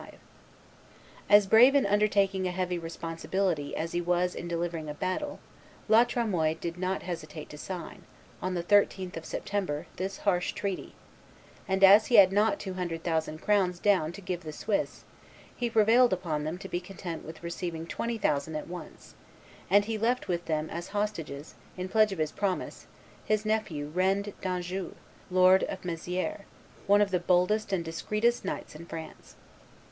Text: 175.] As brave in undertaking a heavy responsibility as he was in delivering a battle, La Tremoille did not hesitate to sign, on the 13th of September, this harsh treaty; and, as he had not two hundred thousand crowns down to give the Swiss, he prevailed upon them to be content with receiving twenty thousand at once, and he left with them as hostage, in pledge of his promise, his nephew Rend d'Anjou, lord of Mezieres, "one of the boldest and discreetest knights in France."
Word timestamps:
175.] 0.01 0.29
As 1.37 1.45
brave 1.45 1.75
in 1.75 1.85
undertaking 1.85 2.47
a 2.47 2.51
heavy 2.51 2.79
responsibility 2.79 3.75
as 3.75 3.91
he 3.91 4.01
was 4.01 4.33
in 4.33 4.47
delivering 4.47 4.89
a 4.89 4.95
battle, 4.95 5.39
La 5.87 6.03
Tremoille 6.03 6.55
did 6.55 6.75
not 6.79 7.03
hesitate 7.03 7.49
to 7.51 7.55
sign, 7.59 8.01
on 8.41 8.55
the 8.55 8.63
13th 8.63 9.15
of 9.15 9.25
September, 9.27 9.85
this 9.97 10.17
harsh 10.25 10.53
treaty; 10.53 10.95
and, 11.67 11.83
as 11.83 12.07
he 12.07 12.15
had 12.15 12.31
not 12.31 12.59
two 12.59 12.73
hundred 12.73 13.03
thousand 13.03 13.43
crowns 13.43 13.77
down 13.77 14.11
to 14.11 14.21
give 14.21 14.41
the 14.41 14.51
Swiss, 14.51 15.03
he 15.55 15.69
prevailed 15.69 16.11
upon 16.11 16.45
them 16.45 16.57
to 16.57 16.67
be 16.67 16.79
content 16.81 17.23
with 17.23 17.43
receiving 17.43 17.85
twenty 17.85 18.17
thousand 18.17 18.55
at 18.55 18.67
once, 18.67 19.13
and 19.69 19.85
he 19.85 19.99
left 19.99 20.27
with 20.27 20.45
them 20.45 20.67
as 20.71 20.87
hostage, 20.87 21.43
in 21.77 21.87
pledge 21.87 22.11
of 22.11 22.17
his 22.17 22.31
promise, 22.31 22.87
his 23.23 23.45
nephew 23.45 23.87
Rend 23.93 24.33
d'Anjou, 24.41 24.95
lord 25.29 25.61
of 25.65 25.83
Mezieres, 25.85 26.41
"one 26.87 27.01
of 27.01 27.11
the 27.11 27.19
boldest 27.19 27.71
and 27.71 27.85
discreetest 27.85 28.43
knights 28.43 28.73
in 28.73 28.87
France." 28.87 29.35